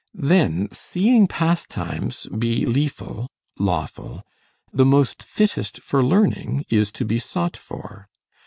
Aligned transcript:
Then 0.15 0.67
seeing 0.71 1.27
pastimes 1.27 2.25
be 2.35 2.65
leful 2.65 3.27
[lawful], 3.59 4.23
the 4.73 4.83
most 4.83 5.21
fittest 5.21 5.83
for 5.83 6.03
learning 6.03 6.65
is 6.69 6.91
to 6.93 7.05
be 7.05 7.19
sought 7.19 7.55
for. 7.55 8.09